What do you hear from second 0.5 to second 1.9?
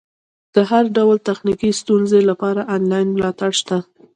د هر ډول تخنیکي